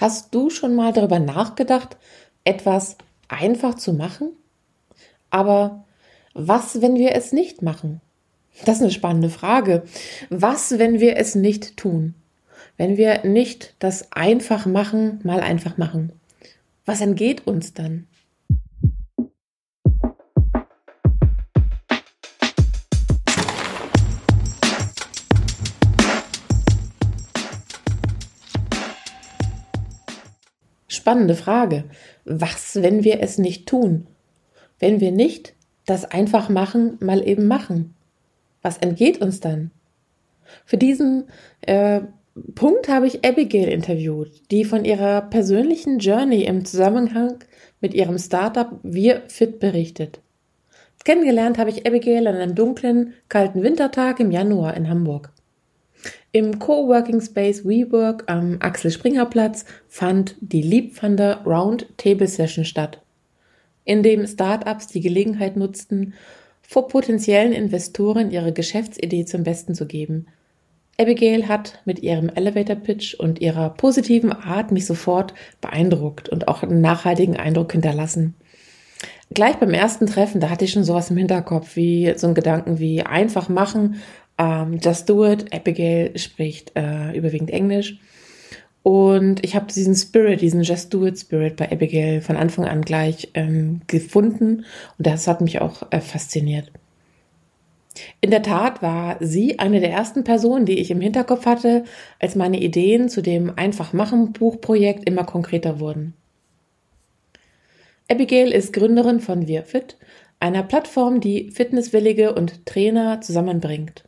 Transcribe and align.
Hast 0.00 0.32
du 0.32 0.48
schon 0.48 0.76
mal 0.76 0.92
darüber 0.92 1.18
nachgedacht, 1.18 1.96
etwas 2.44 2.96
einfach 3.26 3.74
zu 3.74 3.92
machen? 3.92 4.30
Aber 5.28 5.84
was, 6.34 6.80
wenn 6.80 6.94
wir 6.94 7.16
es 7.16 7.32
nicht 7.32 7.62
machen? 7.62 8.00
Das 8.64 8.76
ist 8.76 8.82
eine 8.82 8.92
spannende 8.92 9.28
Frage. 9.28 9.82
Was, 10.30 10.78
wenn 10.78 11.00
wir 11.00 11.16
es 11.16 11.34
nicht 11.34 11.76
tun? 11.76 12.14
Wenn 12.76 12.96
wir 12.96 13.24
nicht 13.24 13.74
das 13.80 14.12
einfach 14.12 14.66
machen, 14.66 15.18
mal 15.24 15.40
einfach 15.40 15.78
machen? 15.78 16.12
Was 16.86 17.00
entgeht 17.00 17.48
uns 17.48 17.74
dann? 17.74 18.06
Spannende 31.08 31.36
Frage. 31.36 31.84
Was, 32.26 32.82
wenn 32.82 33.02
wir 33.02 33.22
es 33.22 33.38
nicht 33.38 33.66
tun? 33.66 34.06
Wenn 34.78 35.00
wir 35.00 35.10
nicht 35.10 35.54
das 35.86 36.04
einfach 36.04 36.50
machen, 36.50 36.98
mal 37.00 37.26
eben 37.26 37.46
machen? 37.46 37.94
Was 38.60 38.76
entgeht 38.76 39.22
uns 39.22 39.40
dann? 39.40 39.70
Für 40.66 40.76
diesen 40.76 41.24
äh, 41.62 42.02
Punkt 42.54 42.90
habe 42.90 43.06
ich 43.06 43.24
Abigail 43.24 43.68
interviewt, 43.68 44.30
die 44.50 44.66
von 44.66 44.84
ihrer 44.84 45.22
persönlichen 45.22 45.98
Journey 45.98 46.42
im 46.42 46.66
Zusammenhang 46.66 47.38
mit 47.80 47.94
ihrem 47.94 48.18
Startup 48.18 48.78
Wir 48.82 49.22
Fit 49.28 49.60
berichtet. 49.60 50.20
Kennengelernt 51.06 51.56
habe 51.56 51.70
ich 51.70 51.86
Abigail 51.86 52.26
an 52.26 52.36
einem 52.36 52.54
dunklen, 52.54 53.14
kalten 53.30 53.62
Wintertag 53.62 54.20
im 54.20 54.30
Januar 54.30 54.76
in 54.76 54.90
Hamburg. 54.90 55.32
Im 56.30 56.58
Coworking 56.58 57.22
Space 57.22 57.64
WeWork 57.64 58.24
am 58.26 58.58
Axel 58.60 58.90
Springer 58.90 59.24
Platz 59.24 59.64
fand 59.88 60.36
die 60.40 60.60
Liebfander 60.60 61.40
Round 61.46 61.86
Table 61.96 62.26
Session 62.26 62.66
statt, 62.66 63.00
in 63.86 64.02
dem 64.02 64.26
Startups 64.26 64.88
die 64.88 65.00
Gelegenheit 65.00 65.56
nutzten, 65.56 66.12
vor 66.60 66.88
potenziellen 66.88 67.54
Investoren 67.54 68.30
ihre 68.30 68.52
Geschäftsidee 68.52 69.24
zum 69.24 69.42
Besten 69.42 69.74
zu 69.74 69.86
geben. 69.86 70.26
Abigail 71.00 71.48
hat 71.48 71.80
mit 71.86 72.00
ihrem 72.00 72.28
Elevator 72.28 72.76
Pitch 72.76 73.14
und 73.14 73.40
ihrer 73.40 73.70
positiven 73.70 74.30
Art 74.30 74.70
mich 74.70 74.84
sofort 74.84 75.32
beeindruckt 75.62 76.28
und 76.28 76.46
auch 76.46 76.62
einen 76.62 76.82
nachhaltigen 76.82 77.38
Eindruck 77.38 77.72
hinterlassen. 77.72 78.34
Gleich 79.30 79.56
beim 79.56 79.72
ersten 79.72 80.06
Treffen, 80.06 80.40
da 80.40 80.50
hatte 80.50 80.66
ich 80.66 80.72
schon 80.72 80.84
sowas 80.84 81.10
im 81.10 81.16
Hinterkopf, 81.16 81.74
wie 81.76 82.12
so 82.16 82.26
ein 82.26 82.34
Gedanken 82.34 82.78
wie 82.78 83.02
einfach 83.02 83.48
machen, 83.48 83.96
ähm, 84.38 84.78
Just 84.82 85.08
Do 85.08 85.24
It. 85.26 85.52
Abigail 85.52 86.16
spricht 86.18 86.72
äh, 86.76 87.16
überwiegend 87.16 87.50
Englisch. 87.50 87.98
Und 88.82 89.44
ich 89.44 89.54
habe 89.54 89.66
diesen 89.72 89.94
Spirit, 89.94 90.40
diesen 90.40 90.62
Just 90.62 90.94
Do 90.94 91.04
It 91.06 91.18
Spirit 91.18 91.56
bei 91.56 91.70
Abigail 91.70 92.22
von 92.22 92.36
Anfang 92.36 92.64
an 92.64 92.82
gleich 92.82 93.28
ähm, 93.34 93.82
gefunden. 93.86 94.64
Und 94.96 95.06
das 95.06 95.26
hat 95.26 95.40
mich 95.40 95.60
auch 95.60 95.82
äh, 95.90 96.00
fasziniert. 96.00 96.70
In 98.20 98.30
der 98.30 98.42
Tat 98.42 98.80
war 98.80 99.16
sie 99.20 99.58
eine 99.58 99.80
der 99.80 99.90
ersten 99.90 100.24
Personen, 100.24 100.64
die 100.66 100.78
ich 100.78 100.90
im 100.90 101.00
Hinterkopf 101.00 101.46
hatte, 101.46 101.84
als 102.20 102.36
meine 102.36 102.60
Ideen 102.60 103.08
zu 103.08 103.22
dem 103.22 103.52
Einfach-Machen-Buchprojekt 103.56 105.08
immer 105.08 105.24
konkreter 105.24 105.80
wurden. 105.80 106.14
Abigail 108.10 108.52
ist 108.52 108.72
Gründerin 108.72 109.20
von 109.20 109.48
WearFit, 109.48 109.98
einer 110.40 110.62
Plattform, 110.62 111.20
die 111.20 111.50
Fitnesswillige 111.50 112.34
und 112.34 112.64
Trainer 112.64 113.20
zusammenbringt. 113.20 114.07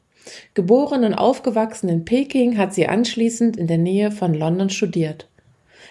Geboren 0.54 1.04
und 1.04 1.14
aufgewachsen 1.14 1.88
in 1.88 2.04
Peking, 2.04 2.58
hat 2.58 2.74
sie 2.74 2.86
anschließend 2.86 3.56
in 3.56 3.66
der 3.66 3.78
Nähe 3.78 4.10
von 4.10 4.34
London 4.34 4.70
studiert. 4.70 5.28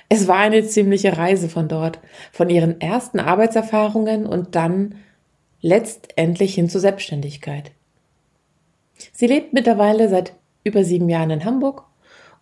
Es 0.09 0.27
war 0.27 0.37
eine 0.37 0.65
ziemliche 0.65 1.17
Reise 1.17 1.49
von 1.49 1.67
dort, 1.67 1.99
von 2.31 2.49
ihren 2.49 2.81
ersten 2.81 3.19
Arbeitserfahrungen 3.19 4.25
und 4.25 4.55
dann 4.55 4.95
letztendlich 5.61 6.55
hin 6.55 6.69
zur 6.69 6.81
Selbstständigkeit. 6.81 7.71
Sie 9.13 9.27
lebt 9.27 9.53
mittlerweile 9.53 10.09
seit 10.09 10.33
über 10.63 10.83
sieben 10.83 11.09
Jahren 11.09 11.29
in 11.29 11.45
Hamburg 11.45 11.85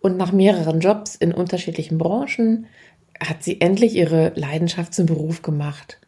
und 0.00 0.16
nach 0.16 0.32
mehreren 0.32 0.80
Jobs 0.80 1.14
in 1.14 1.32
unterschiedlichen 1.32 1.98
Branchen 1.98 2.66
hat 3.20 3.42
sie 3.42 3.60
endlich 3.60 3.96
ihre 3.96 4.32
Leidenschaft 4.34 4.94
zum 4.94 5.06
Beruf 5.06 5.42
gemacht. 5.42 5.98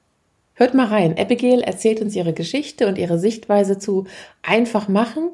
Hört 0.60 0.74
mal 0.74 0.88
rein. 0.88 1.16
Abigail 1.18 1.62
erzählt 1.62 2.02
uns 2.02 2.14
ihre 2.14 2.34
Geschichte 2.34 2.86
und 2.86 2.98
ihre 2.98 3.18
Sichtweise 3.18 3.78
zu 3.78 4.06
einfach 4.42 4.88
machen. 4.88 5.30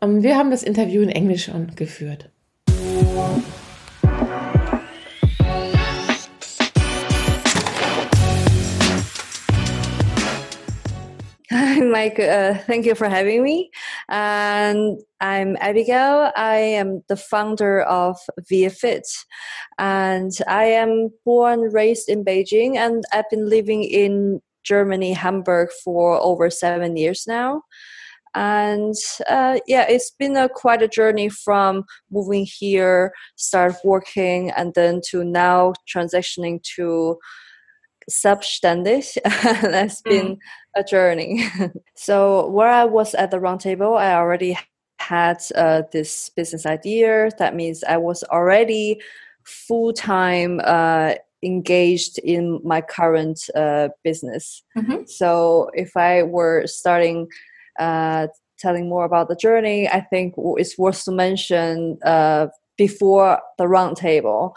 Ähm, 0.00 0.22
wir 0.22 0.36
haben 0.36 0.52
das 0.52 0.62
Interview 0.62 1.02
in 1.02 1.08
Englisch 1.08 1.50
geführt. 1.74 2.30
Hi, 11.50 11.80
Mike. 11.80 12.20
Uh, 12.20 12.54
thank 12.68 12.86
you 12.86 12.94
for 12.94 13.10
having 13.10 13.42
me. 13.42 13.70
And 14.08 15.00
I'm 15.20 15.56
Abigail. 15.56 16.30
I 16.36 16.78
am 16.78 17.02
the 17.08 17.16
founder 17.16 17.84
of 17.88 18.16
ViaFit. 18.48 19.26
And 19.76 20.30
I 20.46 20.66
am 20.66 21.10
born, 21.24 21.72
raised 21.72 22.08
in 22.08 22.24
Beijing, 22.24 22.76
and 22.76 23.02
I've 23.12 23.28
been 23.28 23.48
living 23.48 23.82
in 23.82 24.40
Germany, 24.64 25.12
Hamburg 25.12 25.70
for 25.84 26.20
over 26.20 26.50
seven 26.50 26.96
years 26.96 27.24
now. 27.26 27.62
And 28.34 28.94
uh, 29.28 29.58
yeah, 29.66 29.86
it's 29.88 30.10
been 30.10 30.36
a 30.36 30.48
quite 30.48 30.82
a 30.82 30.88
journey 30.88 31.28
from 31.28 31.84
moving 32.10 32.46
here, 32.46 33.12
start 33.36 33.74
working, 33.84 34.50
and 34.50 34.74
then 34.74 35.00
to 35.08 35.24
now 35.24 35.72
transitioning 35.92 36.62
to 36.76 37.18
subständig. 38.10 39.16
That's 39.62 40.02
been 40.02 40.36
mm. 40.36 40.38
a 40.76 40.84
journey. 40.84 41.46
so 41.96 42.48
where 42.50 42.70
I 42.70 42.84
was 42.84 43.14
at 43.14 43.30
the 43.30 43.38
roundtable, 43.38 43.96
I 43.96 44.14
already 44.14 44.58
had 44.98 45.38
uh, 45.54 45.82
this 45.92 46.30
business 46.30 46.66
idea. 46.66 47.30
That 47.38 47.54
means 47.54 47.84
I 47.84 47.96
was 47.96 48.22
already 48.24 49.00
full 49.44 49.92
time 49.92 50.60
uh, 50.64 51.14
engaged 51.42 52.18
in 52.18 52.60
my 52.64 52.80
current 52.80 53.40
uh, 53.54 53.88
business. 54.04 54.62
Mm-hmm. 54.76 55.04
So 55.06 55.70
if 55.74 55.96
I 55.96 56.22
were 56.22 56.66
starting 56.66 57.28
uh, 57.78 58.28
telling 58.58 58.88
more 58.88 59.04
about 59.04 59.28
the 59.28 59.36
journey, 59.36 59.88
I 59.88 60.00
think 60.00 60.34
it's 60.36 60.76
worth 60.76 61.04
to 61.04 61.12
mention 61.12 61.98
uh, 62.04 62.48
before 62.76 63.40
the 63.56 63.64
roundtable. 63.64 64.54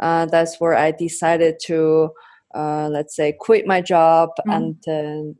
Uh, 0.00 0.26
that's 0.26 0.60
where 0.60 0.74
I 0.74 0.90
decided 0.90 1.56
to, 1.66 2.10
uh, 2.54 2.88
let's 2.88 3.14
say, 3.14 3.32
quit 3.38 3.66
my 3.66 3.80
job 3.80 4.30
mm-hmm. 4.40 4.50
and 4.50 4.76
then 4.86 5.36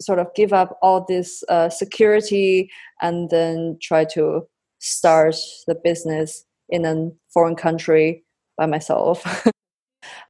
sort 0.00 0.18
of 0.18 0.28
give 0.34 0.52
up 0.52 0.78
all 0.82 1.04
this 1.08 1.42
uh, 1.48 1.68
security 1.68 2.70
and 3.02 3.30
then 3.30 3.78
try 3.82 4.04
to 4.04 4.46
start 4.78 5.36
the 5.66 5.74
business 5.74 6.44
in 6.68 6.84
a 6.84 7.10
foreign 7.32 7.56
country 7.56 8.24
by 8.56 8.66
myself. 8.66 9.48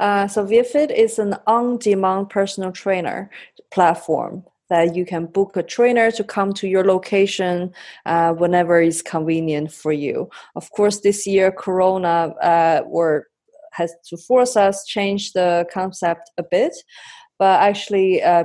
Uh, 0.00 0.28
so 0.28 0.44
ViaFit 0.44 0.94
is 0.94 1.18
an 1.18 1.34
on-demand 1.46 2.30
personal 2.30 2.72
trainer 2.72 3.30
platform 3.70 4.44
that 4.70 4.94
you 4.94 5.04
can 5.04 5.26
book 5.26 5.56
a 5.56 5.62
trainer 5.62 6.10
to 6.10 6.22
come 6.22 6.52
to 6.52 6.68
your 6.68 6.84
location 6.84 7.72
uh, 8.06 8.32
whenever 8.34 8.80
is 8.80 9.02
convenient 9.02 9.72
for 9.72 9.92
you. 9.92 10.28
Of 10.56 10.70
course, 10.72 11.00
this 11.00 11.26
year 11.26 11.50
Corona 11.50 12.34
uh, 12.42 12.82
were 12.86 13.26
has 13.72 13.94
to 14.08 14.16
force 14.16 14.56
us 14.56 14.84
change 14.84 15.32
the 15.32 15.66
concept 15.72 16.30
a 16.38 16.42
bit, 16.42 16.74
but 17.38 17.60
actually. 17.60 18.22
Uh, 18.22 18.44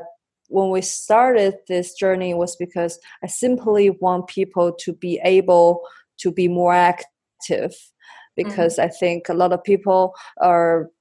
when 0.50 0.70
we 0.70 0.82
started 0.82 1.56
this 1.68 1.96
journey 1.96 2.36
was 2.36 2.56
because 2.56 3.00
I 3.24 3.28
simply 3.28 3.90
want 3.90 4.28
people 4.28 4.72
to 4.82 4.94
be 4.94 5.20
able 5.24 5.82
to 6.20 6.32
be 6.32 6.48
more 6.48 6.74
active 6.74 7.02
mm-hmm. 7.50 8.36
because 8.36 8.74
mm-hmm. 8.74 8.86
I 8.86 8.90
think 8.90 9.30
a 9.30 9.34
lot 9.34 9.52
of 9.52 9.64
people 9.64 10.14
are 10.42 10.92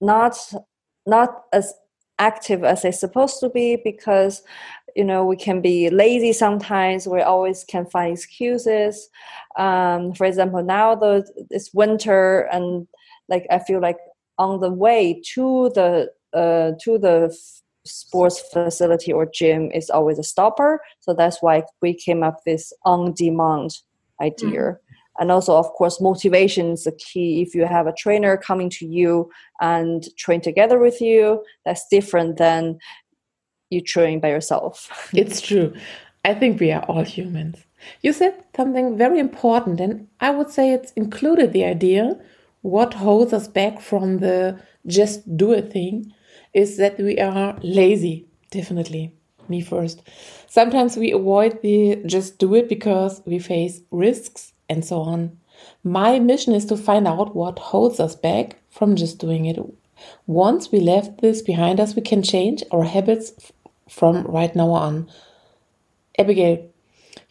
not 0.00 0.36
not 1.06 1.42
as 1.52 1.74
active 2.18 2.64
as 2.64 2.82
they're 2.82 2.92
supposed 2.92 3.40
to 3.40 3.48
be 3.48 3.76
because 3.82 4.42
you 4.94 5.04
know 5.04 5.24
we 5.24 5.36
can 5.36 5.60
be 5.60 5.90
lazy 5.90 6.32
sometimes. 6.32 7.06
We 7.06 7.20
always 7.22 7.64
can 7.64 7.86
find 7.86 8.12
excuses. 8.12 9.08
Um, 9.58 10.14
for 10.14 10.26
example 10.26 10.62
now 10.62 10.94
the 10.94 11.28
it's 11.50 11.74
winter 11.74 12.42
and 12.52 12.86
like 13.28 13.46
i 13.50 13.58
feel 13.58 13.80
like 13.80 13.98
on 14.38 14.60
the 14.60 14.70
way 14.70 15.20
to 15.34 15.70
the 15.74 16.10
uh, 16.32 16.72
to 16.82 16.98
the 16.98 17.36
sports 17.84 18.40
facility 18.52 19.12
or 19.12 19.26
gym 19.26 19.70
is 19.72 19.90
always 19.90 20.18
a 20.18 20.22
stopper. 20.22 20.80
So 21.00 21.14
that's 21.14 21.42
why 21.42 21.64
we 21.82 21.94
came 21.94 22.22
up 22.22 22.44
this 22.44 22.72
on 22.84 23.12
demand 23.14 23.78
idea. 24.20 24.48
Mm-hmm 24.48 24.86
and 25.18 25.30
also 25.30 25.56
of 25.56 25.66
course 25.72 26.00
motivation 26.00 26.72
is 26.72 26.84
the 26.84 26.92
key. 26.92 27.42
If 27.42 27.54
you 27.54 27.64
have 27.66 27.86
a 27.86 27.92
trainer 27.92 28.36
coming 28.36 28.70
to 28.70 28.86
you 28.86 29.30
and 29.60 30.04
train 30.16 30.40
together 30.40 30.78
with 30.78 31.00
you 31.00 31.44
that's 31.64 31.86
different 31.90 32.36
than 32.38 32.78
you 33.70 33.80
train 33.80 34.20
by 34.20 34.28
yourself. 34.28 34.88
It's 35.14 35.40
true. 35.40 35.74
I 36.24 36.34
think 36.34 36.60
we 36.60 36.70
are 36.72 36.82
all 36.82 37.04
humans. 37.04 37.64
You 38.02 38.12
said 38.12 38.34
something 38.54 38.98
very 38.98 39.18
important 39.18 39.80
and 39.80 40.06
i 40.20 40.30
would 40.30 40.50
say 40.50 40.72
it's 40.72 40.92
included 40.92 41.52
the 41.52 41.64
idea. 41.64 42.18
What 42.62 42.94
holds 42.94 43.32
us 43.32 43.48
back 43.48 43.80
from 43.80 44.18
the 44.18 44.60
just 44.86 45.36
do 45.36 45.52
a 45.52 45.62
thing 45.62 46.12
is 46.52 46.76
that 46.76 46.98
we 46.98 47.18
are 47.18 47.56
lazy, 47.62 48.26
definitely. 48.50 49.14
Me 49.48 49.60
first. 49.60 50.02
Sometimes 50.48 50.96
we 50.96 51.10
avoid 51.10 51.60
the 51.62 52.02
just 52.06 52.38
do 52.38 52.54
it 52.54 52.68
because 52.68 53.22
we 53.26 53.38
face 53.38 53.80
risks 53.90 54.52
and 54.70 54.84
so 54.84 55.00
on. 55.00 55.36
My 55.84 56.18
mission 56.18 56.54
is 56.54 56.64
to 56.66 56.76
find 56.76 57.06
out 57.06 57.36
what 57.36 57.58
holds 57.58 58.00
us 58.00 58.14
back 58.14 58.56
from 58.70 58.96
just 58.96 59.18
doing 59.18 59.44
it. 59.44 59.58
Once 60.26 60.72
we 60.72 60.80
left 60.80 61.20
this 61.20 61.42
behind 61.42 61.80
us, 61.80 61.94
we 61.94 62.02
can 62.02 62.22
change 62.22 62.62
our 62.70 62.84
habits 62.84 63.52
from 63.88 64.22
right 64.22 64.54
now 64.56 64.70
on. 64.70 65.10
Abigail, 66.18 66.66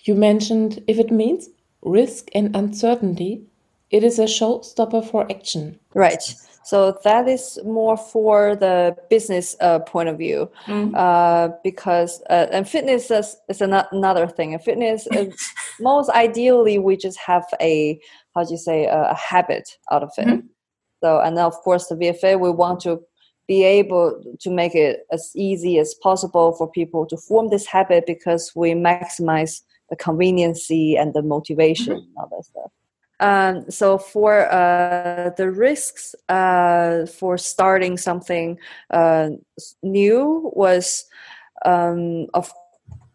you 0.03 0.13
mentioned 0.15 0.83
if 0.88 1.00
it 1.00 1.12
means 1.12 1.50
risk 1.81 2.30
and 2.36 2.56
uncertainty, 2.56 3.44
it 3.89 4.03
is 4.03 4.19
a 4.19 4.25
showstopper 4.25 5.03
for 5.09 5.30
action. 5.31 5.80
Right. 5.94 6.21
So 6.63 6.97
that 7.03 7.27
is 7.27 7.59
more 7.65 7.97
for 7.97 8.56
the 8.56 8.95
business 9.09 9.56
uh, 9.59 9.79
point 9.79 10.09
of 10.09 10.17
view, 10.17 10.51
mm. 10.65 10.95
uh, 10.95 11.56
because 11.63 12.21
uh, 12.29 12.47
and 12.51 12.67
fitness 12.67 13.09
is, 13.09 13.38
is 13.47 13.61
another 13.61 14.27
thing. 14.27 14.53
And 14.53 14.63
fitness, 14.63 15.07
is, 15.07 15.33
most 15.79 16.09
ideally, 16.09 16.77
we 16.77 16.97
just 16.97 17.17
have 17.19 17.45
a 17.61 18.00
how 18.35 18.44
do 18.44 18.51
you 18.51 18.57
say 18.57 18.85
a, 18.85 19.11
a 19.11 19.15
habit 19.15 19.77
out 19.91 20.03
of 20.03 20.11
it. 20.17 20.27
Mm-hmm. 20.27 20.47
So 21.01 21.19
and 21.21 21.38
then 21.38 21.45
of 21.45 21.56
course 21.56 21.88
the 21.88 21.95
VFA, 21.95 22.39
we 22.39 22.51
want 22.51 22.81
to 22.81 23.01
be 23.47 23.63
able 23.63 24.21
to 24.39 24.50
make 24.51 24.75
it 24.75 25.07
as 25.11 25.31
easy 25.35 25.79
as 25.79 25.95
possible 25.95 26.53
for 26.53 26.69
people 26.69 27.06
to 27.07 27.17
form 27.17 27.50
this 27.50 27.65
habit 27.65 28.06
because 28.06 28.51
we 28.56 28.73
maximize 28.73 29.61
the 29.89 29.95
conveniency 29.95 30.95
and 30.95 31.15
the 31.15 31.23
motivation 31.23 31.94
mm-hmm. 31.94 32.06
and 32.06 32.17
all 32.17 32.29
that 32.29 32.45
stuff. 32.45 32.71
Um, 33.19 33.69
so 33.69 33.98
for 33.98 34.51
uh, 34.51 35.31
the 35.36 35.51
risks 35.51 36.16
uh, 36.30 37.06
for 37.06 37.38
starting 37.38 37.98
something 37.98 38.57
uh, 38.92 39.31
new 39.83 40.51
was, 40.56 41.06
um, 41.66 42.27
of 42.33 42.51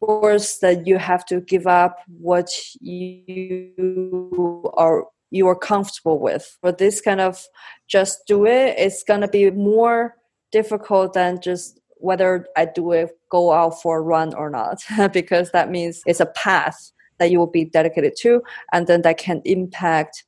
course, 0.00 0.58
that 0.58 0.86
you 0.86 0.98
have 0.98 1.24
to 1.26 1.40
give 1.40 1.66
up 1.66 2.00
what 2.18 2.50
you 2.80 4.70
are 4.74 5.06
you 5.30 5.48
are 5.48 5.56
comfortable 5.56 6.20
with. 6.20 6.56
For 6.60 6.70
this 6.70 7.00
kind 7.00 7.20
of 7.20 7.42
just 7.88 8.26
do 8.26 8.46
it, 8.46 8.74
it's 8.78 9.02
gonna 9.02 9.28
be 9.28 9.50
more 9.50 10.16
difficult 10.52 11.14
than 11.14 11.40
just 11.40 11.80
whether 11.96 12.46
I 12.56 12.66
do 12.66 12.92
it, 12.92 13.10
go 13.30 13.52
out 13.52 13.80
for 13.80 13.98
a 13.98 14.02
run 14.02 14.34
or 14.34 14.50
not, 14.50 14.84
because 15.12 15.50
that 15.52 15.70
means 15.70 16.02
it's 16.06 16.20
a 16.20 16.26
path 16.26 16.92
that 17.18 17.30
you 17.30 17.38
will 17.38 17.46
be 17.46 17.64
dedicated 17.64 18.14
to, 18.20 18.42
and 18.72 18.86
then 18.86 19.02
that 19.02 19.18
can 19.18 19.42
impact 19.44 20.24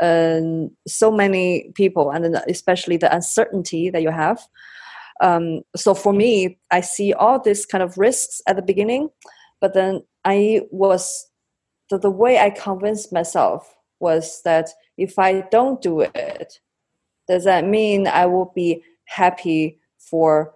um, 0.00 0.70
so 0.86 1.10
many 1.10 1.70
people, 1.74 2.10
and 2.10 2.24
especially 2.48 2.96
the 2.96 3.14
uncertainty 3.14 3.90
that 3.90 4.02
you 4.02 4.10
have. 4.10 4.40
Um, 5.20 5.62
so 5.76 5.94
for 5.94 6.12
me, 6.12 6.58
I 6.70 6.80
see 6.80 7.12
all 7.12 7.38
these 7.38 7.64
kind 7.66 7.82
of 7.82 7.96
risks 7.98 8.42
at 8.46 8.56
the 8.56 8.62
beginning, 8.62 9.10
but 9.60 9.74
then 9.74 10.02
I 10.24 10.62
was 10.70 11.28
the, 11.90 11.98
the 11.98 12.10
way 12.10 12.38
I 12.38 12.50
convinced 12.50 13.12
myself 13.12 13.74
was 14.00 14.42
that 14.44 14.70
if 14.96 15.18
I 15.18 15.42
don't 15.42 15.80
do 15.80 16.00
it, 16.00 16.58
does 17.28 17.44
that 17.44 17.64
mean 17.66 18.08
I 18.08 18.26
will 18.26 18.52
be 18.54 18.82
happy 19.04 19.78
for 19.98 20.54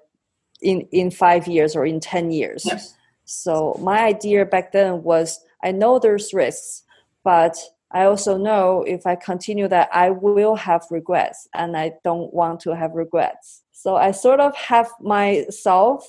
in 0.61 0.81
in 0.91 1.11
five 1.11 1.47
years 1.47 1.77
or 1.77 1.87
in 1.87 2.00
ten 2.00 2.33
years? 2.33 2.65
Yes. 2.67 2.95
So 3.26 3.76
my 3.82 4.05
idea 4.05 4.46
back 4.46 4.73
then 4.73 5.02
was 5.02 5.40
I 5.62 5.73
know 5.73 5.99
there's 5.99 6.32
risks, 6.32 6.84
but 7.25 7.58
I 7.90 8.05
also 8.05 8.37
know 8.37 8.82
if 8.87 9.06
I 9.06 9.17
continue 9.17 9.69
that 9.69 9.88
I 9.93 10.11
will 10.11 10.55
have 10.55 10.87
regrets 10.90 11.49
and 11.55 11.76
I 11.76 11.93
don't 12.05 12.32
want 12.32 12.61
to 12.61 12.75
have 12.75 12.94
regrets. 12.94 13.62
So 13.73 13.96
I 13.96 14.12
sort 14.12 14.40
of 14.40 14.56
have 14.56 14.88
myself 15.00 16.08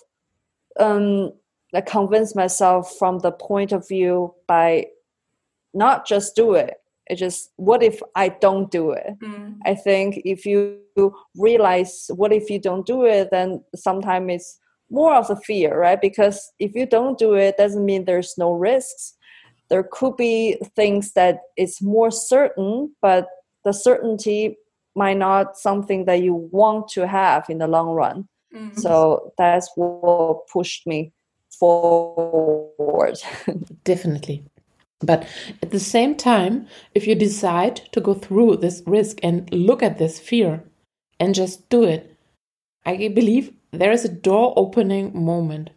um 0.79 1.33
I 1.73 1.81
convince 1.81 2.33
myself 2.35 2.95
from 2.97 3.19
the 3.19 3.31
point 3.31 3.71
of 3.71 3.87
view 3.87 4.33
by 4.47 4.87
not 5.73 6.07
just 6.07 6.35
do 6.35 6.53
it. 6.53 6.75
It 7.09 7.15
just 7.15 7.51
what 7.55 7.83
if 7.83 8.01
I 8.15 8.29
don't 8.29 8.69
do 8.71 8.91
it? 8.91 9.19
Mm. 9.19 9.57
I 9.65 9.75
think 9.75 10.21
if 10.23 10.45
you 10.45 10.79
realize 11.35 12.09
what 12.15 12.31
if 12.31 12.49
you 12.49 12.59
don't 12.59 12.85
do 12.85 13.05
it, 13.05 13.29
then 13.31 13.63
sometimes 13.75 14.31
it's 14.31 14.59
more 14.89 15.13
of 15.13 15.27
the 15.27 15.35
fear, 15.35 15.77
right? 15.77 15.99
Because 15.99 16.51
if 16.59 16.73
you 16.73 16.85
don't 16.85 17.17
do 17.17 17.33
it, 17.33 17.57
doesn't 17.57 17.85
mean 17.85 18.05
there's 18.05 18.35
no 18.37 18.51
risks. 18.51 19.13
There 19.69 19.87
could 19.91 20.15
be 20.15 20.57
things 20.75 21.13
that 21.13 21.39
it's 21.57 21.81
more 21.81 22.11
certain, 22.11 22.95
but 23.01 23.27
the 23.65 23.73
certainty 23.73 24.57
might 24.95 25.17
not 25.17 25.57
something 25.57 26.05
that 26.05 26.21
you 26.21 26.49
want 26.51 26.87
to 26.89 27.07
have 27.07 27.45
in 27.49 27.57
the 27.57 27.67
long 27.67 27.89
run. 27.89 28.27
Mm-hmm. 28.55 28.79
So 28.79 29.33
that's 29.37 29.69
what 29.75 30.47
pushed 30.47 30.87
me 30.87 31.11
forward. 31.59 33.19
Definitely. 33.83 34.43
But 34.99 35.27
at 35.61 35.71
the 35.71 35.79
same 35.79 36.15
time, 36.15 36.67
if 36.95 37.05
you 37.05 37.13
decide 37.13 37.75
to 37.91 38.01
go 38.01 38.13
through 38.13 38.57
this 38.57 38.81
risk 38.87 39.19
and 39.21 39.51
look 39.53 39.83
at 39.83 39.99
this 39.99 40.19
fear 40.19 40.63
and 41.19 41.35
just 41.35 41.69
do 41.69 41.83
it, 41.83 42.15
I 42.85 43.09
believe 43.09 43.53
there 43.71 43.91
is 43.91 44.05
a 44.05 44.09
door 44.09 44.53
opening 44.55 45.11
moment. 45.13 45.69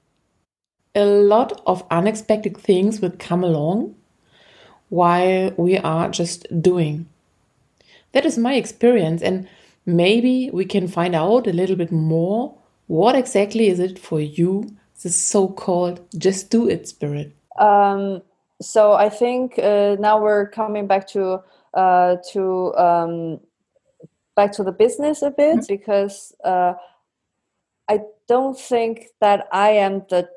A 0.94 1.04
lot 1.04 1.60
of 1.66 1.84
unexpected 1.90 2.56
things 2.56 3.00
will 3.00 3.12
come 3.18 3.44
along 3.44 3.94
while 4.88 5.52
we 5.56 5.78
are 5.78 6.08
just 6.10 6.46
doing. 6.62 7.08
That 8.12 8.26
is 8.26 8.36
my 8.36 8.54
experience, 8.54 9.22
and 9.22 9.48
maybe 9.86 10.50
we 10.52 10.64
can 10.64 10.88
find 10.88 11.14
out 11.14 11.46
a 11.46 11.52
little 11.52 11.76
bit 11.76 11.92
more. 11.92 12.54
What 12.88 13.14
exactly 13.14 13.68
is 13.68 13.78
it 13.78 13.98
for 13.98 14.20
you, 14.20 14.76
the 15.02 15.10
so 15.10 15.48
called 15.48 16.00
just 16.18 16.50
do 16.50 16.68
it 16.68 16.88
spirit? 16.88 17.34
Um, 17.58 18.22
so 18.60 18.92
I 18.92 19.08
think 19.08 19.58
uh, 19.58 19.96
now 20.00 20.20
we're 20.20 20.48
coming 20.48 20.86
back 20.86 21.06
to 21.08 21.42
uh, 21.74 22.16
to 22.32 22.74
um, 22.76 23.40
back 24.34 24.52
to 24.52 24.64
the 24.64 24.72
business 24.72 25.22
a 25.22 25.30
bit 25.30 25.58
mm-hmm. 25.58 25.66
because 25.74 26.34
uh, 26.44 26.74
I 27.90 28.00
don't 28.28 28.56
think 28.56 29.06
that 29.20 29.48
I 29.52 29.70
am 29.70 30.04
the 30.08 30.28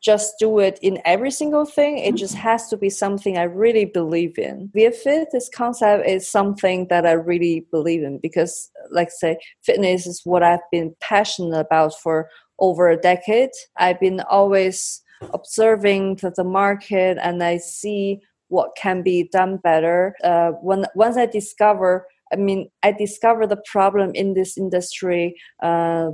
just 0.00 0.34
do 0.38 0.60
it 0.60 0.78
in 0.82 1.00
every 1.04 1.30
single 1.30 1.64
thing. 1.64 1.98
It 1.98 2.14
just 2.14 2.34
has 2.34 2.68
to 2.68 2.76
be 2.76 2.90
something 2.90 3.36
I 3.36 3.42
really 3.42 3.84
believe 3.84 4.38
in. 4.38 4.70
VFit, 4.74 5.26
this 5.32 5.50
concept 5.52 6.06
is 6.06 6.28
something 6.28 6.86
that 6.88 7.04
I 7.04 7.12
really 7.12 7.66
believe 7.72 8.02
in 8.02 8.18
because, 8.18 8.70
like 8.90 9.08
I 9.08 9.10
say, 9.10 9.38
fitness 9.64 10.06
is 10.06 10.20
what 10.24 10.42
I've 10.42 10.68
been 10.70 10.94
passionate 11.00 11.58
about 11.58 11.98
for 12.00 12.28
over 12.60 12.88
a 12.88 12.96
decade. 12.96 13.50
I've 13.76 14.00
been 14.00 14.20
always 14.20 15.02
observing 15.34 16.16
the, 16.16 16.30
the 16.30 16.44
market 16.44 17.18
and 17.20 17.42
I 17.42 17.58
see 17.58 18.20
what 18.48 18.76
can 18.76 19.02
be 19.02 19.28
done 19.32 19.56
better. 19.56 20.14
Uh, 20.22 20.52
when 20.62 20.86
once 20.94 21.16
I 21.16 21.26
discover, 21.26 22.06
I 22.32 22.36
mean, 22.36 22.70
I 22.82 22.92
discover 22.92 23.46
the 23.46 23.62
problem 23.64 24.12
in 24.14 24.34
this 24.34 24.56
industry. 24.56 25.36
Uh, 25.62 26.10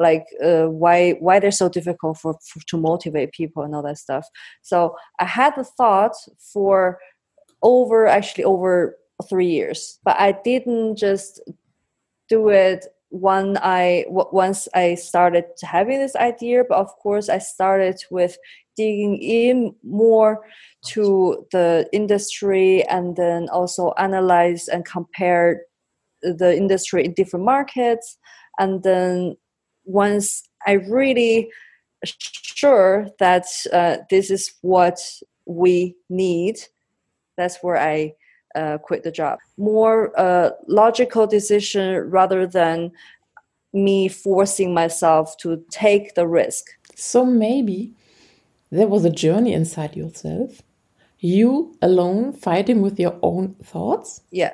like 0.00 0.24
uh, 0.42 0.64
why 0.64 1.12
why 1.20 1.38
they're 1.38 1.52
so 1.52 1.68
difficult 1.68 2.18
for, 2.18 2.34
for, 2.42 2.60
to 2.66 2.76
motivate 2.78 3.32
people 3.32 3.62
and 3.62 3.74
all 3.74 3.82
that 3.82 3.98
stuff. 3.98 4.26
So 4.62 4.96
i 5.20 5.24
had 5.24 5.52
the 5.56 5.64
thought 5.64 6.16
for 6.52 6.98
over 7.62 8.06
actually 8.06 8.44
over 8.44 8.96
three 9.28 9.50
years 9.50 9.98
but 10.02 10.18
i 10.18 10.32
didn't 10.32 10.96
just 10.96 11.40
do 12.28 12.48
it 12.48 12.86
when 13.10 13.58
i 13.58 14.04
once 14.08 14.66
i 14.74 14.94
started 14.94 15.44
having 15.62 15.98
this 15.98 16.16
idea 16.16 16.62
but 16.66 16.78
of 16.78 16.88
course 17.02 17.28
i 17.28 17.36
started 17.36 18.02
with 18.10 18.38
digging 18.76 19.18
in 19.18 19.74
more 19.82 20.40
to 20.86 21.46
the 21.52 21.86
industry 21.92 22.82
and 22.88 23.16
then 23.16 23.46
also 23.50 23.92
analyze 23.98 24.68
and 24.68 24.86
compare 24.86 25.62
the 26.22 26.56
industry 26.56 27.04
in 27.04 27.12
different 27.12 27.44
markets 27.44 28.16
and 28.58 28.82
then 28.82 29.36
once 29.84 30.42
I 30.66 30.72
really 30.72 31.50
sure 32.04 33.08
that 33.18 33.46
uh, 33.72 33.98
this 34.08 34.30
is 34.30 34.54
what 34.62 34.98
we 35.46 35.96
need, 36.08 36.56
that's 37.36 37.58
where 37.62 37.76
I 37.76 38.14
uh, 38.54 38.78
quit 38.78 39.02
the 39.02 39.10
job. 39.10 39.38
More 39.56 40.18
uh, 40.18 40.50
logical 40.66 41.26
decision 41.26 42.10
rather 42.10 42.46
than 42.46 42.92
me 43.72 44.08
forcing 44.08 44.74
myself 44.74 45.36
to 45.38 45.62
take 45.70 46.14
the 46.14 46.26
risk. 46.26 46.66
So 46.94 47.24
maybe 47.24 47.94
there 48.70 48.88
was 48.88 49.04
a 49.04 49.10
journey 49.10 49.52
inside 49.52 49.96
yourself. 49.96 50.62
You 51.18 51.76
alone 51.82 52.32
fighting 52.32 52.82
with 52.82 52.98
your 52.98 53.18
own 53.22 53.54
thoughts? 53.62 54.22
Yeah. 54.30 54.52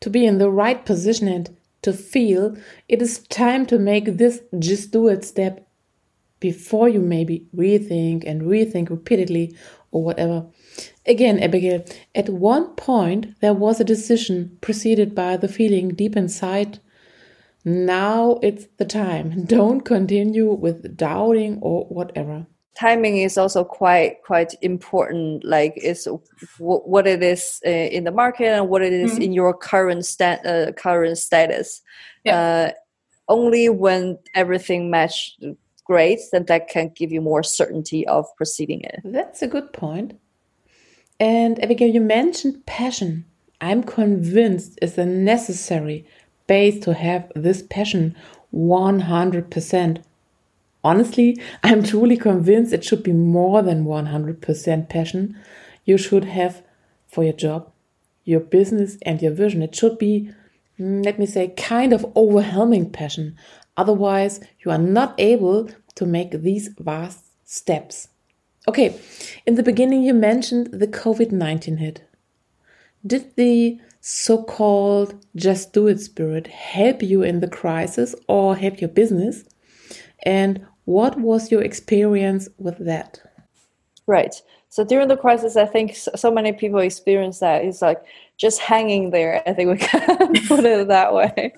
To 0.00 0.10
be 0.10 0.26
in 0.26 0.38
the 0.38 0.50
right 0.50 0.84
position 0.84 1.28
and 1.28 1.54
to 1.86 1.92
feel 1.92 2.56
it 2.88 3.00
is 3.00 3.20
time 3.28 3.64
to 3.64 3.78
make 3.78 4.18
this 4.18 4.40
just 4.58 4.90
do 4.90 5.06
it 5.06 5.24
step 5.24 5.68
before 6.40 6.88
you 6.88 7.00
maybe 7.00 7.46
rethink 7.54 8.24
and 8.26 8.42
rethink 8.42 8.90
repeatedly 8.90 9.56
or 9.92 10.02
whatever. 10.02 10.46
Again, 11.06 11.38
Abigail, 11.38 11.84
at 12.12 12.28
one 12.28 12.74
point 12.74 13.40
there 13.40 13.54
was 13.54 13.78
a 13.78 13.84
decision 13.84 14.58
preceded 14.60 15.14
by 15.14 15.36
the 15.36 15.46
feeling 15.46 15.90
deep 15.90 16.16
inside. 16.16 16.80
Now 17.64 18.40
it's 18.42 18.66
the 18.78 18.84
time. 18.84 19.44
Don't 19.56 19.82
continue 19.82 20.52
with 20.52 20.96
doubting 20.96 21.60
or 21.62 21.84
whatever. 21.84 22.46
Timing 22.78 23.18
is 23.18 23.38
also 23.38 23.64
quite 23.64 24.22
quite 24.22 24.54
important. 24.62 25.44
Like 25.44 25.72
it's 25.76 26.06
what 26.58 27.06
it 27.06 27.22
is 27.22 27.60
uh, 27.66 27.70
in 27.70 28.04
the 28.04 28.10
market 28.10 28.48
and 28.48 28.68
what 28.68 28.82
it 28.82 28.92
is 28.92 29.12
mm-hmm. 29.12 29.22
in 29.22 29.32
your 29.32 29.54
current 29.54 30.04
stat 30.04 30.44
uh, 30.46 30.72
current 30.72 31.18
status. 31.18 31.82
Yeah. 32.24 32.38
Uh, 32.38 32.70
only 33.28 33.68
when 33.68 34.18
everything 34.34 34.90
match 34.90 35.36
great, 35.84 36.20
then 36.32 36.44
that 36.46 36.68
can 36.68 36.92
give 36.94 37.12
you 37.12 37.20
more 37.20 37.42
certainty 37.42 38.06
of 38.06 38.26
proceeding 38.36 38.80
it. 38.82 39.00
That's 39.04 39.42
a 39.42 39.46
good 39.46 39.72
point. 39.72 40.18
And 41.18 41.62
Abigail, 41.62 41.88
you 41.88 42.00
mentioned 42.00 42.66
passion. 42.66 43.24
I'm 43.60 43.82
convinced 43.82 44.78
it's 44.82 44.98
a 44.98 45.06
necessary 45.06 46.06
base 46.46 46.78
to 46.84 46.94
have 46.94 47.32
this 47.34 47.62
passion 47.62 48.14
100%. 48.54 50.02
Honestly, 50.86 51.36
I'm 51.64 51.82
truly 51.82 52.16
convinced 52.16 52.72
it 52.72 52.84
should 52.84 53.02
be 53.02 53.12
more 53.12 53.60
than 53.60 53.86
100% 53.86 54.88
passion 54.88 55.36
you 55.84 55.98
should 55.98 56.26
have 56.26 56.62
for 57.08 57.24
your 57.24 57.32
job, 57.32 57.72
your 58.22 58.38
business, 58.38 58.96
and 59.02 59.20
your 59.20 59.32
vision. 59.32 59.62
It 59.62 59.74
should 59.74 59.98
be, 59.98 60.30
mm, 60.78 61.04
let 61.04 61.18
me 61.18 61.26
say, 61.26 61.48
kind 61.56 61.92
of 61.92 62.06
overwhelming 62.14 62.90
passion. 62.90 63.36
Otherwise, 63.76 64.38
you 64.60 64.70
are 64.70 64.78
not 64.78 65.16
able 65.18 65.68
to 65.96 66.06
make 66.06 66.30
these 66.30 66.68
vast 66.78 67.24
steps. 67.44 68.06
Okay, 68.68 68.96
in 69.44 69.56
the 69.56 69.64
beginning, 69.64 70.04
you 70.04 70.14
mentioned 70.14 70.68
the 70.72 70.86
COVID 70.86 71.32
19 71.32 71.78
hit. 71.78 72.04
Did 73.04 73.34
the 73.34 73.80
so 74.00 74.44
called 74.44 75.26
just 75.34 75.72
do 75.72 75.88
it 75.88 75.98
spirit 75.98 76.46
help 76.46 77.02
you 77.02 77.24
in 77.24 77.40
the 77.40 77.48
crisis 77.48 78.14
or 78.28 78.54
help 78.54 78.80
your 78.80 78.90
business? 78.90 79.42
And 80.22 80.64
what 80.86 81.18
was 81.20 81.50
your 81.50 81.62
experience 81.62 82.48
with 82.58 82.78
that? 82.78 83.20
Right. 84.06 84.34
So 84.68 84.84
during 84.84 85.08
the 85.08 85.16
crisis, 85.16 85.56
I 85.56 85.66
think 85.66 85.96
so 85.96 86.30
many 86.30 86.52
people 86.52 86.78
experience 86.78 87.40
that. 87.40 87.64
It's 87.64 87.82
like 87.82 88.02
just 88.38 88.60
hanging 88.60 89.10
there. 89.10 89.42
I 89.46 89.52
think 89.52 89.70
we 89.70 89.76
can 89.86 90.46
put 90.46 90.64
it 90.64 90.88
that 90.88 91.12
way. 91.12 91.52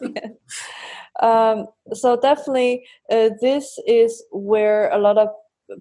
um, 1.21 1.67
so 1.93 2.17
definitely, 2.17 2.87
uh, 3.11 3.31
this 3.41 3.79
is 3.87 4.23
where 4.33 4.91
a 4.91 4.99
lot 4.99 5.19
of 5.19 5.29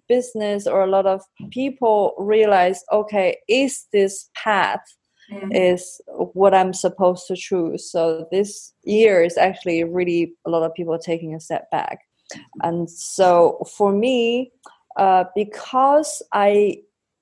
business 0.07 0.67
or 0.67 0.83
a 0.83 0.89
lot 0.89 1.05
of 1.05 1.21
people 1.49 2.13
realize 2.17 2.83
okay 2.91 3.37
is 3.47 3.85
this 3.93 4.29
path 4.35 4.81
mm-hmm. 5.31 5.51
is 5.51 6.01
what 6.33 6.53
i'm 6.53 6.73
supposed 6.73 7.25
to 7.25 7.37
choose 7.37 7.89
so 7.89 8.27
this 8.31 8.73
year 8.83 9.23
is 9.23 9.37
actually 9.37 9.85
really 9.85 10.33
a 10.45 10.49
lot 10.49 10.63
of 10.63 10.73
people 10.73 10.97
taking 10.99 11.33
a 11.33 11.39
step 11.39 11.71
back 11.71 11.99
and 12.63 12.89
so 12.89 13.61
for 13.77 13.91
me 13.91 14.51
uh, 14.97 15.23
because 15.35 16.21
i 16.33 16.77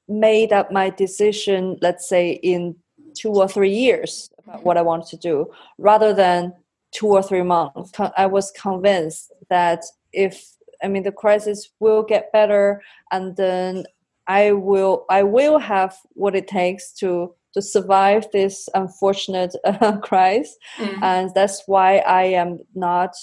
made 0.07 0.53
up 0.53 0.71
my 0.71 0.89
decision 0.89 1.77
let's 1.81 2.07
say 2.07 2.31
in 2.31 2.75
two 3.15 3.31
or 3.31 3.47
three 3.47 3.73
years 3.73 4.29
about 4.43 4.63
what 4.63 4.77
i 4.77 4.81
wanted 4.81 5.07
to 5.07 5.17
do 5.17 5.51
rather 5.77 6.13
than 6.13 6.53
two 6.91 7.07
or 7.07 7.21
three 7.21 7.43
months 7.43 7.91
i 8.17 8.25
was 8.25 8.51
convinced 8.51 9.31
that 9.49 9.83
if 10.13 10.55
I 10.83 10.87
mean, 10.87 11.03
the 11.03 11.11
crisis 11.11 11.69
will 11.79 12.03
get 12.03 12.31
better, 12.31 12.81
and 13.11 13.35
then 13.35 13.85
I 14.27 14.51
will 14.53 15.05
I 15.09 15.23
will 15.23 15.59
have 15.59 15.97
what 16.13 16.35
it 16.35 16.47
takes 16.47 16.93
to 16.99 17.33
to 17.53 17.61
survive 17.61 18.27
this 18.31 18.67
unfortunate 18.73 19.55
uh, 19.65 19.97
crisis, 19.97 20.55
mm-hmm. 20.77 21.03
and 21.03 21.31
that's 21.33 21.63
why 21.67 21.97
I 21.97 22.23
am 22.23 22.59
not. 22.73 23.15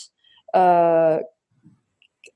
Uh, 0.52 1.18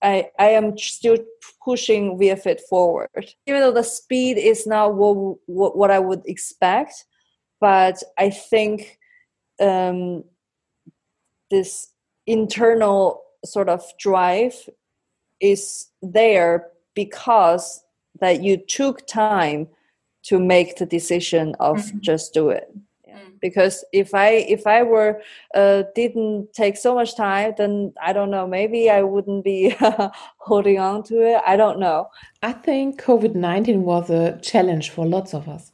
I 0.02 0.30
I 0.38 0.48
am 0.50 0.76
still 0.78 1.18
pushing 1.64 2.18
ViaFit 2.18 2.60
forward, 2.68 3.08
even 3.46 3.60
though 3.60 3.72
the 3.72 3.82
speed 3.82 4.38
is 4.38 4.66
not 4.66 4.94
what 4.94 5.38
what, 5.46 5.76
what 5.76 5.90
I 5.90 5.98
would 5.98 6.22
expect, 6.26 7.04
but 7.60 8.02
I 8.18 8.30
think 8.30 8.98
um, 9.60 10.24
this 11.50 11.88
internal 12.26 13.22
sort 13.44 13.68
of 13.68 13.82
drive 13.98 14.54
is 15.40 15.88
there 16.02 16.68
because 16.94 17.82
that 18.20 18.42
you 18.42 18.56
took 18.56 19.06
time 19.06 19.68
to 20.24 20.38
make 20.38 20.76
the 20.76 20.86
decision 20.86 21.54
of 21.60 21.76
mm-hmm. 21.76 21.98
just 22.00 22.34
do 22.34 22.48
it 22.48 22.72
mm. 23.16 23.40
because 23.40 23.84
if 23.92 24.14
i 24.14 24.28
if 24.28 24.66
i 24.66 24.82
were 24.82 25.20
uh, 25.54 25.82
didn't 25.94 26.52
take 26.52 26.76
so 26.76 26.94
much 26.94 27.16
time 27.16 27.54
then 27.56 27.92
i 28.02 28.12
don't 28.12 28.30
know 28.30 28.46
maybe 28.46 28.90
i 28.90 29.02
wouldn't 29.02 29.44
be 29.44 29.74
holding 30.38 30.78
on 30.78 31.02
to 31.02 31.20
it 31.22 31.40
i 31.46 31.56
don't 31.56 31.78
know 31.78 32.08
i 32.42 32.52
think 32.52 33.00
covid-19 33.00 33.80
was 33.80 34.10
a 34.10 34.38
challenge 34.42 34.90
for 34.90 35.06
lots 35.06 35.34
of 35.34 35.48
us 35.48 35.72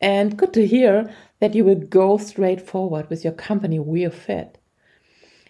and 0.00 0.36
good 0.36 0.52
to 0.52 0.66
hear 0.66 1.12
that 1.40 1.54
you 1.54 1.64
will 1.64 1.74
go 1.74 2.16
straight 2.16 2.60
forward 2.60 3.08
with 3.10 3.24
your 3.24 3.32
company 3.32 3.78
ViaFit 3.78 4.54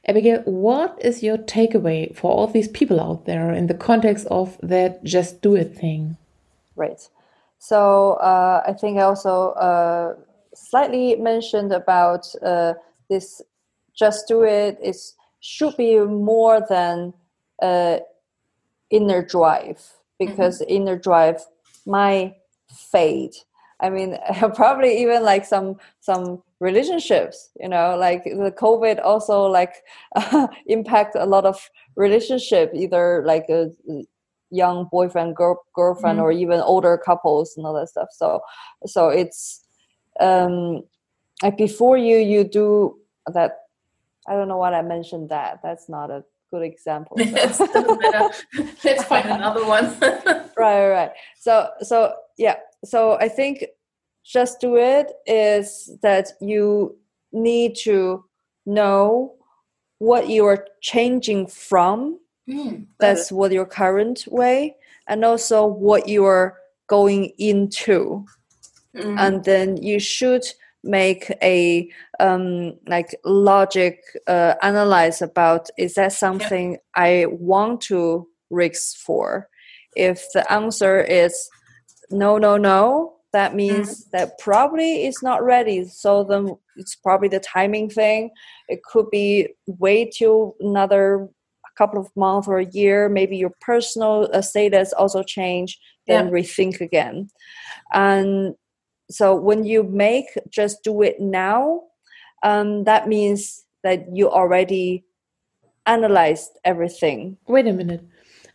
Abigail, 0.07 0.41
what 0.45 0.99
is 1.05 1.23
your 1.23 1.37
takeaway 1.37 2.15
for 2.17 2.33
all 2.33 2.47
these 2.47 2.69
people 2.69 3.01
out 3.01 3.27
there 3.27 3.53
in 3.53 3.67
the 3.67 3.75
context 3.75 4.27
of 4.31 4.59
that 4.63 5.05
just 5.05 5.43
do 5.43 5.55
it 5.55 5.77
thing? 5.77 6.17
Right. 6.75 7.01
So 7.59 8.15
uh, 8.15 8.63
I 8.67 8.73
think 8.73 8.99
I 8.99 9.03
also 9.03 9.51
uh, 9.51 10.15
slightly 10.69 11.17
mentioned 11.17 11.73
about 11.73 12.27
uh, 12.43 12.75
this 13.09 13.43
just 13.95 14.29
do 14.29 14.43
it 14.43 14.79
is 14.83 15.15
should 15.41 15.77
be 15.77 15.99
more 15.99 16.65
than 16.69 17.15
uh, 17.63 17.99
inner 18.91 19.23
drive 19.23 19.81
because 20.19 20.61
mm-hmm. 20.61 20.77
inner 20.77 20.97
drive 20.97 21.41
might 21.87 22.37
fade. 22.71 23.35
I 23.81 23.91
mean, 23.91 24.19
probably 24.55 25.01
even 25.03 25.23
like 25.23 25.45
some 25.45 25.77
some 26.01 26.43
relationships 26.61 27.51
you 27.59 27.69
know 27.69 27.97
like 27.97 28.23
the 28.25 28.53
covid 28.57 29.01
also 29.03 29.45
like 29.45 29.77
uh, 30.15 30.47
impact 30.67 31.17
a 31.17 31.25
lot 31.25 31.47
of 31.47 31.71
relationship 31.97 32.71
either 32.75 33.23
like 33.27 33.47
a 33.49 33.71
young 34.51 34.87
boyfriend 34.93 35.35
girl, 35.35 35.65
girlfriend 35.75 36.19
mm-hmm. 36.19 36.27
or 36.27 36.33
even 36.33 36.61
older 36.61 36.99
couples 36.99 37.57
and 37.57 37.65
all 37.65 37.73
that 37.73 37.89
stuff 37.89 38.09
so 38.13 38.41
so 38.87 39.09
it's 39.09 39.65
um 40.21 40.83
like 41.43 41.57
before 41.57 41.97
you 41.97 42.17
you 42.19 42.45
do 42.45 42.99
that 43.33 43.61
i 44.29 44.35
don't 44.35 44.49
know 44.49 44.59
what 44.59 44.75
i 44.75 44.83
mentioned 44.83 45.29
that. 45.31 45.61
That's 45.63 45.89
not 45.89 46.11
a 46.11 46.25
good 46.51 46.63
example. 46.63 47.17
So. 47.53 47.67
let's 48.85 49.05
find 49.05 49.29
another 49.29 49.65
one. 49.67 49.97
Right 50.57 50.91
right 50.91 51.13
so 51.39 51.71
so 51.81 52.15
yeah. 52.37 52.57
So 52.85 53.17
i 53.19 53.29
think 53.29 53.65
just 54.25 54.61
do 54.61 54.77
it 54.77 55.13
is 55.27 55.97
that 56.03 56.33
you 56.41 56.99
need 57.33 57.77
to 57.85 58.25
know 58.67 59.35
what 59.99 60.29
you 60.29 60.45
are 60.45 60.67
changing 60.83 61.47
from. 61.47 62.19
Mm, 62.49 62.87
that's 62.99 63.33
what 63.33 63.53
your 63.53 63.65
current 63.65 64.27
way 64.29 64.77
and 65.07 65.25
also 65.25 65.67
what 65.67 66.09
you 66.09 66.25
are 66.25 66.59
going 66.89 67.33
into 67.39 68.27
mm. 68.97 69.19
and 69.19 69.45
then 69.45 69.77
you 69.77 69.99
should 69.99 70.45
make 70.83 71.31
a 71.43 71.91
um, 72.21 72.75
like 72.87 73.15
logic 73.25 74.01
uh, 74.27 74.55
analyze 74.63 75.21
about 75.21 75.69
is 75.77 75.95
that 75.95 76.13
something 76.13 76.79
i 76.95 77.27
want 77.29 77.81
to 77.81 78.27
risk 78.51 78.97
for 78.97 79.49
if 79.97 80.25
the 80.33 80.51
answer 80.53 81.01
is 81.01 81.49
no 82.11 82.39
no 82.39 82.57
no 82.57 83.15
that 83.33 83.55
means 83.55 83.89
mm-hmm. 83.89 84.17
that 84.17 84.39
probably 84.39 85.05
it's 85.05 85.23
not 85.23 85.45
ready 85.45 85.85
so 85.85 86.25
then 86.25 86.57
it's 86.77 86.97
probably 86.97 87.29
the 87.29 87.41
timing 87.41 87.89
thing 87.89 88.31
it 88.69 88.83
could 88.83 89.09
be 89.11 89.49
wait 89.67 90.13
till 90.13 90.57
another 90.61 91.29
couple 91.77 92.01
of 92.01 92.15
months 92.15 92.47
or 92.49 92.59
a 92.59 92.67
year 92.73 93.09
maybe 93.09 93.37
your 93.37 93.53
personal 93.61 94.29
uh, 94.35 94.43
status 94.43 94.93
also 94.93 95.23
change 95.23 95.79
then 96.07 96.27
yeah. 96.27 96.33
rethink 96.33 96.81
again 96.81 97.29
and 97.95 98.55
so 99.11 99.35
when 99.35 99.65
you 99.65 99.83
make 99.83 100.27
just 100.49 100.83
do 100.83 101.03
it 101.03 101.21
now 101.21 101.83
um, 102.43 102.85
that 102.85 103.09
means 103.09 103.65
that 103.83 104.05
you 104.13 104.31
already 104.31 105.05
analyzed 105.87 106.59
everything 106.65 107.37
wait 107.47 107.67
a 107.67 107.73
minute 107.73 108.03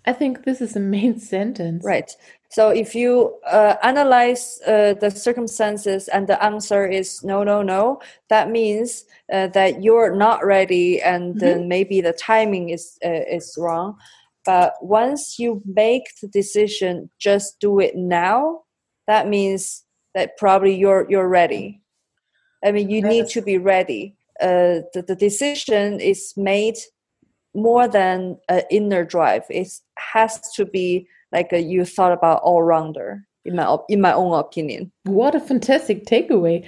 I 0.08 0.14
think 0.14 0.44
this 0.46 0.62
is 0.62 0.74
the 0.74 0.80
main 0.98 1.20
sentence. 1.20 1.84
Right. 1.84 2.12
So 2.50 2.70
if 2.70 2.96
you 2.96 3.36
uh, 3.46 3.76
analyze 3.84 4.62
uh, 4.66 4.94
the 4.94 5.12
circumstances 5.12 6.08
and 6.08 6.28
the 6.28 6.42
answer 6.44 6.88
is 6.88 7.24
no, 7.24 7.44
no, 7.44 7.62
no, 7.62 8.00
that 8.30 8.50
means 8.50 9.06
uh, 9.34 9.48
that 9.48 9.84
you're 9.84 10.16
not 10.16 10.46
ready, 10.46 11.02
and 11.02 11.32
mm-hmm. 11.32 11.40
then 11.40 11.68
maybe 11.68 12.02
the 12.02 12.14
timing 12.14 12.70
is 12.70 12.98
uh, 13.04 13.26
is 13.30 13.56
wrong. 13.58 13.98
But 14.46 14.76
once 14.80 15.40
you 15.40 15.62
make 15.66 16.04
the 16.22 16.28
decision, 16.28 17.10
just 17.20 17.60
do 17.60 17.80
it 17.80 17.96
now. 17.96 18.62
That 19.08 19.28
means 19.28 19.85
that 20.16 20.38
probably 20.38 20.74
you're 20.74 21.06
you're 21.10 21.30
ready. 21.30 21.82
I 22.64 22.72
mean, 22.72 22.90
you 22.90 23.04
need 23.04 23.28
to 23.28 23.42
be 23.42 23.60
ready. 23.60 24.16
Uh, 24.42 24.82
the, 24.94 25.04
the 25.08 25.16
decision 25.16 26.00
is 26.00 26.34
made 26.36 26.78
more 27.54 27.88
than 27.88 28.40
an 28.50 28.64
inner 28.72 29.06
drive. 29.06 29.44
It 29.50 29.68
has 29.98 30.42
to 30.56 30.66
be 30.66 31.08
like 31.32 31.54
a, 31.54 31.62
you 31.62 31.86
thought 31.86 32.12
about 32.12 32.42
all 32.42 32.64
rounder. 32.64 33.28
In 33.44 33.56
my 33.58 33.78
in 33.90 34.02
my 34.02 34.12
own 34.12 34.40
opinion. 34.40 34.92
What 35.04 35.36
a 35.36 35.40
fantastic 35.40 36.06
takeaway! 36.06 36.66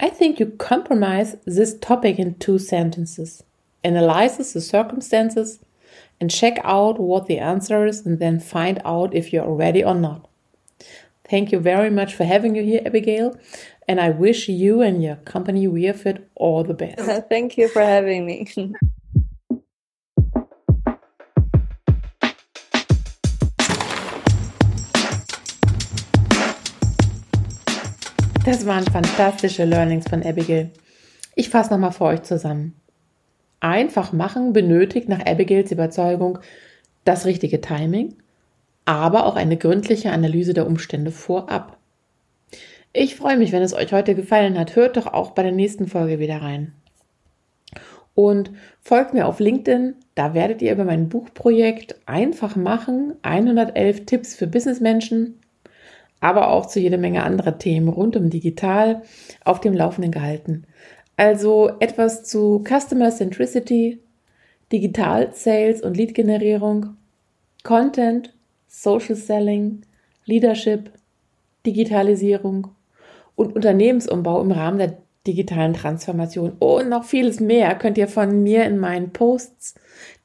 I 0.00 0.10
think 0.10 0.40
you 0.40 0.46
compromise 0.46 1.36
this 1.46 1.78
topic 1.78 2.18
in 2.18 2.34
two 2.34 2.58
sentences. 2.58 3.44
Analyzes 3.84 4.52
the 4.52 4.60
circumstances 4.60 5.60
and 6.20 6.28
check 6.28 6.58
out 6.64 6.98
what 6.98 7.26
the 7.26 7.38
answer 7.38 7.86
is 7.86 8.04
and 8.04 8.18
then 8.18 8.40
find 8.40 8.82
out 8.84 9.14
if 9.14 9.32
you're 9.32 9.54
ready 9.54 9.84
or 9.84 9.94
not. 9.94 10.28
Thank 11.28 11.50
you 11.50 11.58
very 11.58 11.90
much 11.90 12.14
for 12.14 12.24
having 12.24 12.54
you 12.54 12.62
here, 12.62 12.82
Abigail. 12.86 13.36
And 13.88 14.00
I 14.00 14.10
wish 14.10 14.48
you 14.48 14.80
and 14.82 15.02
your 15.02 15.16
company 15.16 15.66
WeareFit 15.66 16.22
all 16.36 16.62
the 16.62 16.74
best. 16.74 17.00
Thank 17.28 17.58
you 17.58 17.68
for 17.68 17.82
having 17.82 18.26
me. 18.26 18.46
Das 28.44 28.64
waren 28.64 28.84
fantastische 28.84 29.64
Learnings 29.64 30.06
von 30.08 30.22
Abigail. 30.22 30.70
Ich 31.34 31.48
fasse 31.48 31.72
nochmal 31.72 31.90
für 31.90 32.04
euch 32.04 32.22
zusammen. 32.22 32.76
Einfach 33.58 34.12
machen 34.12 34.52
benötigt 34.52 35.08
nach 35.08 35.26
Abigails 35.26 35.72
Überzeugung 35.72 36.38
das 37.04 37.26
richtige 37.26 37.60
Timing, 37.60 38.14
aber 38.86 39.26
auch 39.26 39.36
eine 39.36 39.58
gründliche 39.58 40.12
Analyse 40.12 40.54
der 40.54 40.66
Umstände 40.66 41.10
vorab. 41.10 41.76
Ich 42.94 43.16
freue 43.16 43.36
mich, 43.36 43.52
wenn 43.52 43.62
es 43.62 43.74
euch 43.74 43.92
heute 43.92 44.14
gefallen 44.14 44.58
hat. 44.58 44.74
Hört 44.74 44.96
doch 44.96 45.06
auch 45.06 45.32
bei 45.32 45.42
der 45.42 45.52
nächsten 45.52 45.86
Folge 45.86 46.18
wieder 46.18 46.40
rein. 46.40 46.72
Und 48.14 48.52
folgt 48.80 49.12
mir 49.12 49.26
auf 49.26 49.40
LinkedIn, 49.40 49.96
da 50.14 50.32
werdet 50.32 50.62
ihr 50.62 50.72
über 50.72 50.84
mein 50.84 51.10
Buchprojekt 51.10 51.96
Einfach 52.06 52.56
machen, 52.56 53.12
111 53.20 54.06
Tipps 54.06 54.34
für 54.34 54.46
Businessmenschen, 54.46 55.40
aber 56.20 56.48
auch 56.48 56.64
zu 56.64 56.80
jede 56.80 56.96
Menge 56.96 57.24
anderer 57.24 57.58
Themen 57.58 57.88
rund 57.88 58.16
um 58.16 58.30
digital 58.30 59.02
auf 59.44 59.60
dem 59.60 59.74
Laufenden 59.74 60.12
gehalten. 60.12 60.64
Also 61.18 61.72
etwas 61.80 62.24
zu 62.24 62.64
Customer 62.66 63.10
Centricity, 63.10 64.00
Digital 64.72 65.30
Sales 65.34 65.82
und 65.82 65.96
Lead-Generierung, 65.96 66.96
Content, 67.62 68.35
Social 68.78 69.16
Selling, 69.16 69.80
Leadership, 70.26 70.90
Digitalisierung 71.64 72.68
und 73.34 73.56
Unternehmensumbau 73.56 74.42
im 74.42 74.52
Rahmen 74.52 74.76
der 74.76 74.98
digitalen 75.26 75.72
Transformation 75.72 76.52
und 76.58 76.90
noch 76.90 77.04
vieles 77.04 77.40
mehr 77.40 77.74
könnt 77.74 77.96
ihr 77.96 78.06
von 78.06 78.42
mir 78.42 78.64
in 78.64 78.78
meinen 78.78 79.12
Posts, 79.14 79.76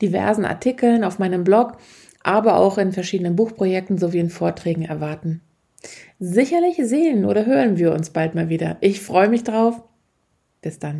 diversen 0.02 0.44
Artikeln 0.44 1.06
auf 1.06 1.18
meinem 1.18 1.46
Blog, 1.46 1.78
aber 2.24 2.58
auch 2.58 2.78
in 2.78 2.92
verschiedenen 2.92 3.38
Buchprojekten 3.38 3.98
sowie 3.98 4.20
in 4.20 4.30
Vorträgen 4.30 4.84
erwarten. 4.84 5.40
Sicherlich 6.20 6.76
sehen 6.76 7.24
oder 7.24 7.46
hören 7.46 7.78
wir 7.78 7.94
uns 7.94 8.10
bald 8.10 8.36
mal 8.36 8.50
wieder. 8.50 8.76
Ich 8.82 9.00
freue 9.00 9.30
mich 9.30 9.46
drauf. 9.46 9.82
Bis 10.62 10.78
dann. 10.78 11.00